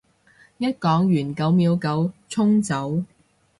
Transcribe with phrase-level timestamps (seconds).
[0.57, 3.03] 一講完九秒九衝走